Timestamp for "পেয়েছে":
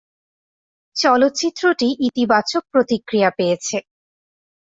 3.37-3.77